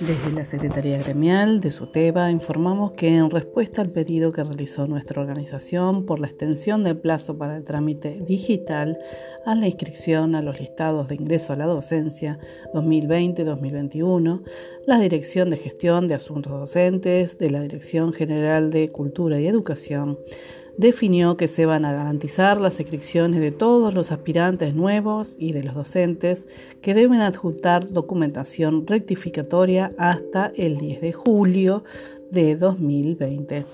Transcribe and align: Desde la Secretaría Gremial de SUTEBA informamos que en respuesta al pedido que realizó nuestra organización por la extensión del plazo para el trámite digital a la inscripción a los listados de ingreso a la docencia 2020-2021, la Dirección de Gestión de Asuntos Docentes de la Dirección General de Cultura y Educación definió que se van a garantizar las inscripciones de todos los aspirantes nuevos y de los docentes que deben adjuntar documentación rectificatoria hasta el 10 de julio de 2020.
Desde 0.00 0.32
la 0.32 0.44
Secretaría 0.46 0.98
Gremial 0.98 1.60
de 1.60 1.70
SUTEBA 1.70 2.30
informamos 2.30 2.92
que 2.92 3.16
en 3.16 3.30
respuesta 3.30 3.82
al 3.82 3.90
pedido 3.90 4.32
que 4.32 4.42
realizó 4.42 4.86
nuestra 4.86 5.20
organización 5.20 6.06
por 6.06 6.18
la 6.18 6.26
extensión 6.26 6.82
del 6.82 6.98
plazo 6.98 7.38
para 7.38 7.56
el 7.56 7.64
trámite 7.64 8.20
digital 8.26 8.98
a 9.46 9.54
la 9.54 9.66
inscripción 9.66 10.34
a 10.34 10.42
los 10.42 10.58
listados 10.58 11.08
de 11.08 11.14
ingreso 11.14 11.52
a 11.52 11.56
la 11.56 11.66
docencia 11.66 12.38
2020-2021, 12.74 14.42
la 14.86 14.98
Dirección 14.98 15.50
de 15.50 15.56
Gestión 15.58 16.08
de 16.08 16.14
Asuntos 16.14 16.52
Docentes 16.52 17.38
de 17.38 17.50
la 17.50 17.60
Dirección 17.60 18.12
General 18.12 18.70
de 18.70 18.88
Cultura 18.88 19.40
y 19.40 19.46
Educación 19.46 20.18
definió 20.76 21.36
que 21.36 21.48
se 21.48 21.66
van 21.66 21.84
a 21.84 21.92
garantizar 21.92 22.60
las 22.60 22.80
inscripciones 22.80 23.40
de 23.40 23.52
todos 23.52 23.94
los 23.94 24.12
aspirantes 24.12 24.74
nuevos 24.74 25.36
y 25.38 25.52
de 25.52 25.62
los 25.62 25.74
docentes 25.74 26.46
que 26.80 26.94
deben 26.94 27.20
adjuntar 27.20 27.90
documentación 27.90 28.86
rectificatoria 28.86 29.92
hasta 29.98 30.52
el 30.56 30.78
10 30.78 31.00
de 31.00 31.12
julio 31.12 31.84
de 32.30 32.56
2020. 32.56 33.66